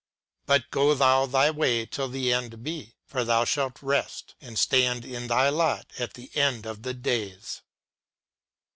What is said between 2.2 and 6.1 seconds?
end be; for thou shalt rest, and stand in thy lot